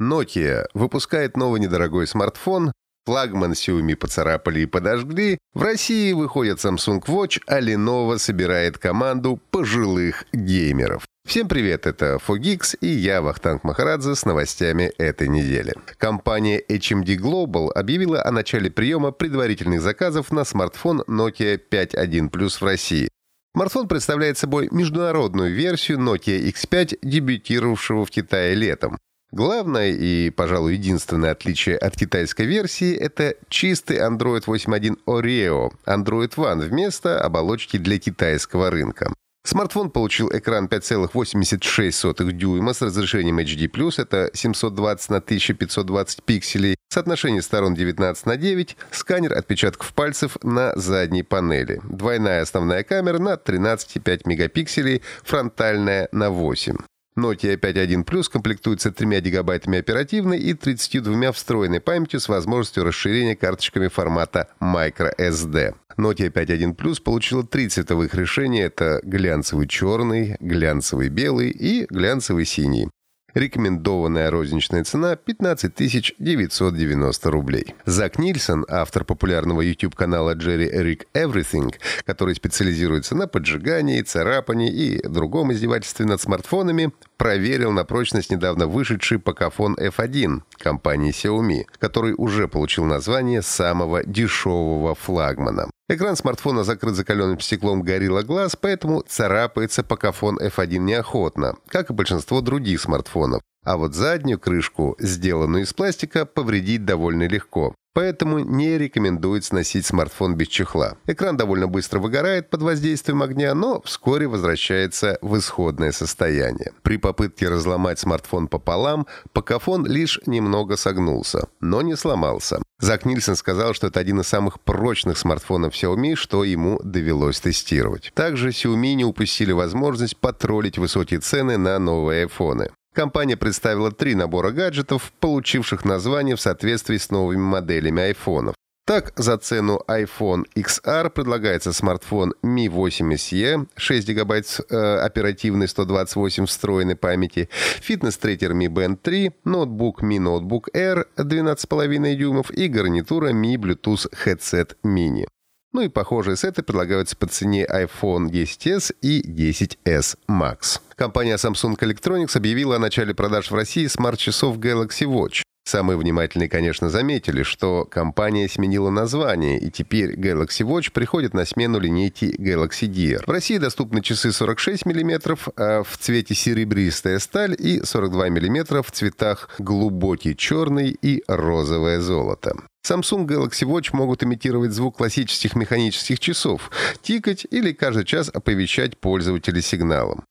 Nokia 0.00 0.66
выпускает 0.74 1.36
новый 1.36 1.60
недорогой 1.60 2.06
смартфон, 2.06 2.72
флагман 3.06 3.52
Xiaomi 3.52 3.96
поцарапали 3.96 4.60
и 4.60 4.66
подожгли, 4.66 5.38
в 5.54 5.62
России 5.62 6.12
выходит 6.12 6.58
Samsung 6.58 7.02
Watch, 7.06 7.40
а 7.46 7.60
Lenovo 7.60 8.18
собирает 8.18 8.78
команду 8.78 9.40
пожилых 9.50 10.24
геймеров. 10.32 11.04
Всем 11.26 11.48
привет, 11.48 11.86
это 11.86 12.18
Fogix 12.24 12.76
и 12.80 12.86
я, 12.86 13.22
Вахтанг 13.22 13.64
Махарадзе, 13.64 14.14
с 14.14 14.24
новостями 14.24 14.92
этой 14.98 15.28
недели. 15.28 15.74
Компания 15.98 16.62
HMD 16.68 17.16
Global 17.16 17.72
объявила 17.72 18.24
о 18.24 18.30
начале 18.30 18.70
приема 18.70 19.12
предварительных 19.12 19.80
заказов 19.80 20.30
на 20.30 20.44
смартфон 20.44 21.02
Nokia 21.08 21.60
5.1 21.70 22.30
Plus 22.30 22.60
в 22.60 22.62
России. 22.62 23.08
Смартфон 23.54 23.88
представляет 23.88 24.36
собой 24.36 24.68
международную 24.70 25.54
версию 25.54 25.98
Nokia 25.98 26.38
X5, 26.52 26.98
дебютировавшего 27.02 28.04
в 28.04 28.10
Китае 28.10 28.54
летом. 28.54 28.98
Главное 29.32 29.90
и, 29.90 30.30
пожалуй, 30.30 30.74
единственное 30.74 31.32
отличие 31.32 31.76
от 31.76 31.96
китайской 31.96 32.46
версии— 32.46 32.94
это 32.96 33.34
чистый 33.48 33.98
Android 33.98 34.44
8.1 34.46 34.98
Oreo, 35.06 35.72
Android 35.84 36.34
One 36.36 36.60
вместо 36.60 37.20
оболочки 37.20 37.76
для 37.76 37.98
китайского 37.98 38.70
рынка. 38.70 39.12
Смартфон 39.46 39.90
получил 39.90 40.28
экран 40.32 40.66
5,86 40.66 42.32
дюйма 42.32 42.72
с 42.72 42.82
разрешением 42.82 43.38
HD+, 43.38 43.92
это 43.96 44.30
720 44.34 45.10
на 45.10 45.16
1520 45.18 46.22
пикселей, 46.24 46.76
соотношение 46.88 47.42
сторон 47.42 47.74
19 47.74 48.26
на 48.26 48.36
9, 48.36 48.76
сканер 48.90 49.32
отпечатков 49.34 49.92
пальцев 49.92 50.36
на 50.42 50.74
задней 50.74 51.22
панели, 51.22 51.80
двойная 51.84 52.42
основная 52.42 52.82
камера 52.82 53.18
на 53.18 53.34
13,5 53.34 54.22
мегапикселей, 54.24 55.02
фронтальная 55.22 56.08
на 56.10 56.30
8. 56.30 56.76
Nokia 57.16 57.56
5.1 57.56 58.04
Plus 58.04 58.24
комплектуется 58.30 58.92
3 58.92 59.20
гигабайтами 59.20 59.78
оперативной 59.78 60.38
и 60.38 60.52
32 60.52 61.32
встроенной 61.32 61.80
памятью 61.80 62.20
с 62.20 62.28
возможностью 62.28 62.84
расширения 62.84 63.34
карточками 63.34 63.88
формата 63.88 64.48
microSD. 64.60 65.74
Nokia 65.96 66.30
5.1 66.30 66.76
Plus 66.76 67.02
получила 67.02 67.42
три 67.42 67.68
цветовых 67.68 68.14
решения. 68.14 68.64
Это 68.64 69.00
глянцевый 69.02 69.66
черный, 69.66 70.36
глянцевый 70.40 71.08
белый 71.08 71.50
и 71.50 71.86
глянцевый 71.88 72.44
синий. 72.44 72.90
Рекомендованная 73.36 74.30
розничная 74.30 74.82
цена 74.82 75.14
15 75.14 76.14
990 76.18 77.30
рублей. 77.30 77.74
Зак 77.84 78.18
Нильсон, 78.18 78.64
автор 78.66 79.04
популярного 79.04 79.60
YouTube-канала 79.60 80.34
Jerry 80.34 80.72
Eric 80.72 81.02
Everything, 81.12 81.74
который 82.06 82.34
специализируется 82.34 83.14
на 83.14 83.26
поджигании, 83.26 84.00
царапании 84.00 84.72
и 84.72 85.06
другом 85.06 85.52
издевательстве 85.52 86.06
над 86.06 86.18
смартфонами, 86.18 86.92
проверил 87.18 87.72
на 87.72 87.84
прочность 87.84 88.30
недавно 88.30 88.68
вышедший 88.68 89.18
Pocophone 89.18 89.76
F1 89.76 90.40
компании 90.56 91.12
Xiaomi, 91.12 91.64
который 91.78 92.14
уже 92.16 92.48
получил 92.48 92.86
название 92.86 93.42
самого 93.42 94.02
дешевого 94.02 94.94
флагмана. 94.94 95.68
Экран 95.88 96.16
смартфона 96.16 96.64
закрыт 96.64 96.96
закаленным 96.96 97.38
стеклом 97.38 97.82
Gorilla 97.82 98.24
Glass, 98.24 98.58
поэтому 98.60 99.02
царапается 99.06 99.82
Pocophone 99.82 100.38
F1 100.38 100.78
неохотно, 100.78 101.56
как 101.68 101.90
и 101.90 101.94
большинство 101.94 102.40
других 102.40 102.80
смартфонов. 102.80 103.40
А 103.64 103.76
вот 103.76 103.94
заднюю 103.94 104.40
крышку, 104.40 104.96
сделанную 104.98 105.62
из 105.62 105.72
пластика, 105.72 106.26
повредить 106.26 106.84
довольно 106.84 107.28
легко 107.28 107.74
поэтому 107.96 108.40
не 108.40 108.76
рекомендует 108.76 109.42
сносить 109.44 109.86
смартфон 109.86 110.34
без 110.34 110.48
чехла. 110.48 110.98
Экран 111.06 111.38
довольно 111.38 111.66
быстро 111.66 111.98
выгорает 111.98 112.50
под 112.50 112.60
воздействием 112.60 113.22
огня, 113.22 113.54
но 113.54 113.80
вскоре 113.80 114.26
возвращается 114.26 115.18
в 115.22 115.38
исходное 115.38 115.92
состояние. 115.92 116.72
При 116.82 116.98
попытке 116.98 117.48
разломать 117.48 117.98
смартфон 117.98 118.48
пополам, 118.48 119.06
покафон 119.32 119.86
лишь 119.86 120.20
немного 120.26 120.76
согнулся, 120.76 121.48
но 121.60 121.80
не 121.80 121.96
сломался. 121.96 122.60
Зак 122.78 123.06
Нильсон 123.06 123.36
сказал, 123.36 123.72
что 123.72 123.86
это 123.86 124.00
один 124.00 124.20
из 124.20 124.28
самых 124.28 124.60
прочных 124.60 125.16
смартфонов 125.16 125.72
Xiaomi, 125.72 126.14
что 126.14 126.44
ему 126.44 126.78
довелось 126.84 127.40
тестировать. 127.40 128.12
Также 128.14 128.50
Xiaomi 128.50 128.94
не 128.94 129.04
упустили 129.04 129.52
возможность 129.52 130.16
потроллить 130.18 130.76
высокие 130.76 131.20
цены 131.20 131.56
на 131.56 131.78
новые 131.78 132.22
айфоны. 132.22 132.70
Компания 132.94 133.36
представила 133.36 133.92
три 133.92 134.14
набора 134.14 134.50
гаджетов, 134.50 135.12
получивших 135.20 135.84
название 135.84 136.36
в 136.36 136.40
соответствии 136.40 136.96
с 136.98 137.10
новыми 137.10 137.40
моделями 137.40 138.02
айфонов. 138.02 138.54
Так, 138.86 139.12
за 139.16 139.36
цену 139.36 139.80
iPhone 139.88 140.44
XR 140.54 141.10
предлагается 141.10 141.72
смартфон 141.72 142.34
Mi 142.44 142.68
8 142.68 143.14
SE, 143.14 143.66
6 143.76 144.10
ГБ 144.10 144.42
э, 144.70 144.98
оперативной 144.98 145.66
128 145.66 146.46
встроенной 146.46 146.94
памяти, 146.94 147.48
фитнес-трекер 147.80 148.52
Mi 148.52 148.68
Band 148.68 148.98
3, 149.02 149.32
ноутбук 149.44 150.04
Mi 150.04 150.18
Notebook 150.18 150.72
Air 150.72 151.04
12,5 151.16 152.14
дюймов 152.14 152.52
и 152.52 152.68
гарнитура 152.68 153.32
Mi 153.32 153.56
Bluetooth 153.56 154.06
Headset 154.24 154.76
Mini. 154.84 155.26
Ну 155.72 155.80
и 155.80 155.88
похожие 155.88 156.36
сеты 156.36 156.62
предлагаются 156.62 157.16
по 157.16 157.26
цене 157.26 157.66
iPhone 157.66 158.30
10s 158.30 158.94
и 159.02 159.20
10s 159.20 160.16
Max. 160.28 160.80
Компания 160.94 161.34
Samsung 161.34 161.76
Electronics 161.76 162.36
объявила 162.36 162.76
о 162.76 162.78
начале 162.78 163.14
продаж 163.14 163.50
в 163.50 163.54
России 163.56 163.88
смарт-часов 163.88 164.58
Galaxy 164.58 165.06
Watch. 165.06 165.42
Самые 165.66 165.98
внимательные, 165.98 166.48
конечно, 166.48 166.88
заметили, 166.90 167.42
что 167.42 167.84
компания 167.84 168.48
сменила 168.48 168.88
название, 168.88 169.58
и 169.58 169.68
теперь 169.68 170.14
Galaxy 170.14 170.64
Watch 170.64 170.92
приходит 170.92 171.34
на 171.34 171.44
смену 171.44 171.80
линейки 171.80 172.26
Galaxy 172.38 172.86
Gear. 172.88 173.24
В 173.26 173.30
России 173.30 173.58
доступны 173.58 174.00
часы 174.00 174.30
46 174.30 174.86
мм 174.86 175.36
а 175.56 175.82
в 175.82 175.98
цвете 175.98 176.36
серебристая 176.36 177.18
сталь 177.18 177.56
и 177.58 177.82
42 177.82 178.28
мм 178.28 178.84
в 178.84 178.92
цветах 178.92 179.50
глубокий 179.58 180.36
черный 180.36 180.96
и 181.02 181.24
розовое 181.26 182.00
золото. 182.00 182.54
Samsung 182.88 183.26
Galaxy 183.26 183.66
Watch 183.66 183.88
могут 183.92 184.22
имитировать 184.22 184.70
звук 184.70 184.98
классических 184.98 185.56
механических 185.56 186.20
часов, 186.20 186.70
тикать 187.02 187.44
или 187.50 187.72
каждый 187.72 188.04
час 188.04 188.30
оповещать 188.32 188.98
пользователя 188.98 189.60
сигналом. 189.60 190.22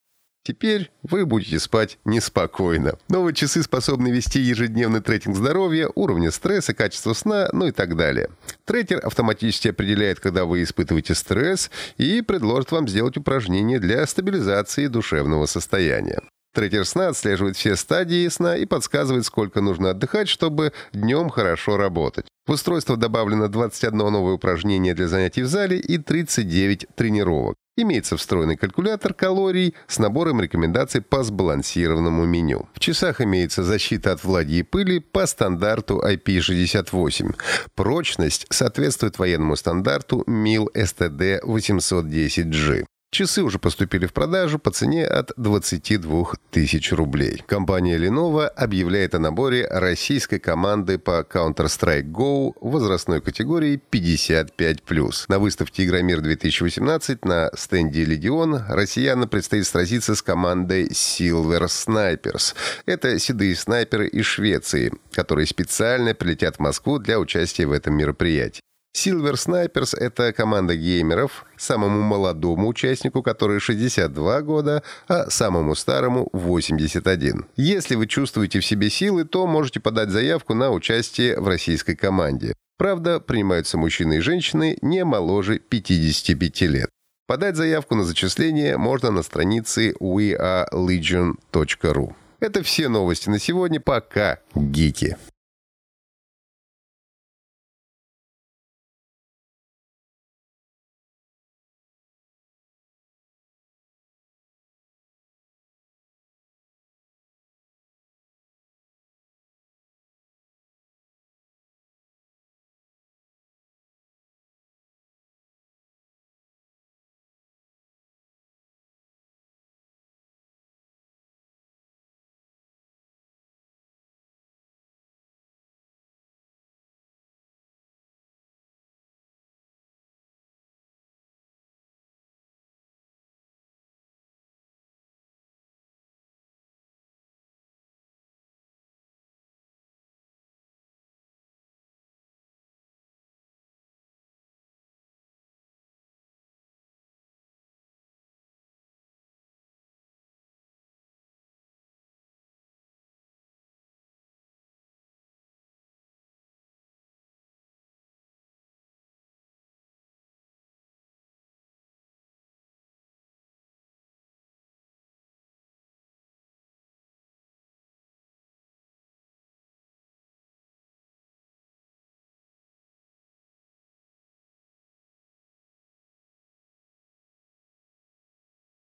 Теперь 0.46 0.92
вы 1.02 1.26
будете 1.26 1.60
спать 1.60 1.98
неспокойно. 2.06 3.00
Новые 3.10 3.34
часы 3.34 3.64
способны 3.64 4.10
вести 4.10 4.40
ежедневный 4.40 5.02
трекинг 5.02 5.36
здоровья, 5.36 5.90
уровня 5.96 6.30
стресса, 6.30 6.76
качества 6.76 7.14
сна, 7.14 7.50
ну 7.52 7.66
и 7.66 7.72
так 7.72 7.96
далее. 7.96 8.30
Трекер 8.64 9.04
автоматически 9.04 9.70
определяет, 9.70 10.20
когда 10.20 10.46
вы 10.46 10.62
испытываете 10.62 11.16
стресс, 11.16 11.72
и 11.98 12.22
предложит 12.22 12.72
вам 12.72 12.88
сделать 12.88 13.18
упражнения 13.18 13.80
для 13.80 14.06
стабилизации 14.06 14.86
душевного 14.86 15.48
состояния. 15.48 16.22
Трекер 16.54 16.86
сна 16.86 17.08
отслеживает 17.08 17.58
все 17.58 17.76
стадии 17.76 18.28
сна 18.28 18.56
и 18.56 18.66
подсказывает, 18.66 19.26
сколько 19.26 19.62
нужно 19.62 19.90
отдыхать, 19.90 20.30
чтобы 20.30 20.74
днем 20.94 21.30
хорошо 21.30 21.76
работать. 21.76 22.28
В 22.46 22.52
устройство 22.52 22.98
добавлено 22.98 23.48
21 23.48 23.98
новое 23.98 24.34
упражнение 24.34 24.94
для 24.94 25.08
занятий 25.08 25.42
в 25.42 25.48
зале 25.48 25.80
и 25.80 25.98
39 25.98 26.86
тренировок. 26.96 27.56
Имеется 27.78 28.16
встроенный 28.16 28.56
калькулятор 28.56 29.14
калорий 29.14 29.76
с 29.88 30.00
набором 30.00 30.40
рекомендаций 30.40 31.02
по 31.02 31.24
сбалансированному 31.24 32.24
меню. 32.26 32.70
В 32.74 32.80
часах 32.80 33.20
имеется 33.20 33.64
защита 33.64 34.14
от 34.14 34.24
влаги 34.24 34.60
и 34.60 34.64
пыли 34.64 35.00
по 35.00 35.26
стандарту 35.26 36.02
IP68. 36.02 37.36
Прочность 37.76 38.46
соответствует 38.50 39.20
военному 39.20 39.58
стандарту 39.58 40.24
MIL 40.26 40.68
STD 40.74 41.42
810G. 41.44 42.86
Часы 43.16 43.44
уже 43.44 43.60
поступили 43.60 44.08
в 44.08 44.12
продажу 44.12 44.60
по 44.60 44.72
цене 44.72 45.08
от 45.08 45.32
22 45.38 46.34
тысяч 46.52 46.92
рублей. 46.92 47.42
Компания 47.48 47.98
Lenovo 47.98 48.46
объявляет 48.46 49.16
о 49.16 49.20
наборе 49.20 49.66
российской 49.70 50.38
команды 50.38 51.00
по 51.00 51.22
Counter-Strike 51.22 52.12
Go 52.12 52.52
возрастной 52.60 53.22
категории 53.22 53.80
55+. 53.90 55.26
На 55.30 55.40
выставке 55.40 55.86
Игромир 55.86 56.20
2018 56.20 57.24
на 57.24 57.52
стенде 57.56 58.04
Легион 58.04 58.62
россиянам 58.68 59.30
предстоит 59.30 59.66
сразиться 59.66 60.14
с 60.14 60.22
командой 60.22 60.90
Silver 60.90 61.68
Snipers. 61.68 62.54
Это 62.86 63.18
седые 63.18 63.56
снайперы 63.56 64.10
из 64.10 64.26
Швеции, 64.26 64.92
которые 65.14 65.48
специально 65.48 66.14
прилетят 66.14 66.58
в 66.58 66.60
Москву 66.60 67.00
для 67.00 67.18
участия 67.18 67.66
в 67.66 67.72
этом 67.72 67.94
мероприятии. 67.94 68.65
Silver 68.96 69.34
Snipers— 69.34 69.96
это 70.00 70.32
команда 70.32 70.76
геймеров, 70.76 71.46
самому 71.58 72.02
молодому 72.02 72.70
участнику, 72.70 73.22
который 73.22 73.60
62 73.60 74.42
года, 74.42 74.84
а 75.08 75.30
самому 75.30 75.76
старому— 75.76 76.30
81. 76.34 77.46
Если 77.58 77.96
вы 77.96 78.08
чувствуете 78.08 78.62
в 78.62 78.66
себе 78.66 78.90
силы, 78.90 79.26
то 79.26 79.46
можете 79.48 79.82
подать 79.82 80.12
заявку 80.12 80.54
на 80.54 80.72
участие 80.72 81.38
в 81.40 81.48
российской 81.48 81.96
команде. 81.96 82.54
Правда, 82.78 83.20
принимаются 83.20 83.78
мужчины 83.78 84.18
и 84.18 84.22
женщины 84.22 84.78
не 84.82 85.04
моложе 85.04 85.60
55 85.60 86.62
лет. 86.62 86.90
Подать 87.28 87.58
заявку 87.58 87.96
на 87.96 88.06
зачисление 88.06 88.78
можно 88.78 89.12
на 89.12 89.24
странице 89.24 89.94
wearelegion.ru. 90.00 92.14
Это 92.40 92.64
все 92.64 92.88
новости 92.88 93.30
на 93.30 93.40
сегодня. 93.40 93.82
Пока, 93.82 94.40
гики! 94.54 95.18